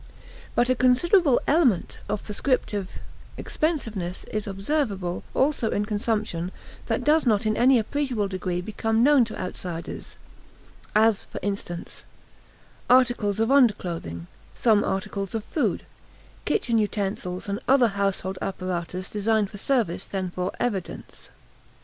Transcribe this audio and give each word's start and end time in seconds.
But 0.55 0.67
a 0.67 0.73
considerable 0.73 1.39
element 1.45 1.99
of 2.09 2.23
prescriptive 2.23 2.89
expensiveness 3.37 4.23
is 4.31 4.47
observable 4.47 5.21
also 5.35 5.69
in 5.69 5.85
consumption 5.85 6.51
that 6.87 7.03
does 7.03 7.27
not 7.27 7.45
in 7.45 7.55
any 7.55 7.77
appreciable 7.77 8.27
degree 8.27 8.61
become 8.61 9.03
known 9.03 9.25
to 9.25 9.39
outsiders 9.39 10.15
as, 10.95 11.21
for 11.25 11.37
instance, 11.43 12.03
articles 12.89 13.39
of 13.39 13.51
underclothing, 13.51 14.25
some 14.55 14.83
articles 14.83 15.35
of 15.35 15.43
food, 15.43 15.83
kitchen 16.45 16.79
utensils, 16.79 17.47
and 17.47 17.59
other 17.67 17.89
household 17.89 18.39
apparatus 18.41 19.07
designed 19.07 19.51
for 19.51 19.59
service 19.59 20.07
rather 20.11 20.21
than 20.23 20.31
for 20.31 20.51
evidence. 20.59 21.29